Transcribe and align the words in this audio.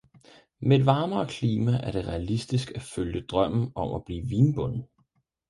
Med 0.69 0.79
et 0.81 0.85
varmere 0.87 1.27
klima 1.27 1.71
er 1.83 1.91
det 1.91 2.07
realistisk 2.07 2.71
at 2.75 2.81
følge 2.81 3.21
drømmen 3.21 3.71
om 3.75 3.93
at 3.95 4.03
blive 4.05 4.27
vinbonde. 4.27 4.87